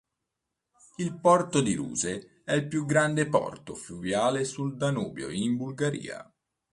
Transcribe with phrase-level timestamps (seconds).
[0.95, 6.27] Il porto di Ruse è il più grande porto fluviale sul Danubio in Bulgaria.